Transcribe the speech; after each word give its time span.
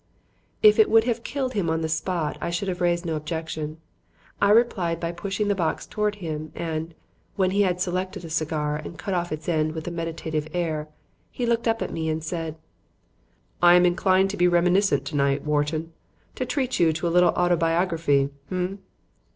If 0.63 0.79
it 0.79 0.89
would 0.89 1.03
have 1.03 1.21
killed 1.23 1.53
him 1.53 1.69
on 1.69 1.81
the 1.81 1.87
spot, 1.87 2.35
I 2.41 2.49
should 2.49 2.67
have 2.69 2.81
raised 2.81 3.05
no 3.05 3.15
objection. 3.15 3.77
I 4.41 4.49
replied 4.49 4.99
by 4.99 5.11
pushing 5.11 5.47
the 5.47 5.53
box 5.53 5.85
towards 5.85 6.17
him, 6.17 6.51
and, 6.55 6.95
when 7.35 7.51
he 7.51 7.61
had 7.61 7.79
selected 7.79 8.25
a 8.25 8.29
cigar 8.31 8.77
and 8.77 8.97
cut 8.97 9.13
off 9.13 9.31
its 9.31 9.47
end 9.47 9.73
with 9.73 9.87
a 9.87 9.91
meditative 9.91 10.47
air, 10.55 10.87
he 11.29 11.45
looked 11.45 11.67
up 11.67 11.83
at 11.83 11.93
me 11.93 12.09
and 12.09 12.23
said: 12.23 12.55
"I 13.61 13.75
am 13.75 13.85
inclined 13.85 14.31
to 14.31 14.37
be 14.37 14.47
reminiscent 14.47 15.05
tonight, 15.05 15.43
Wharton; 15.43 15.93
to 16.33 16.47
treat 16.47 16.79
you 16.79 16.93
to 16.93 17.07
a 17.07 17.13
little 17.13 17.33
autobiography, 17.35 18.31
h'm?" 18.47 18.79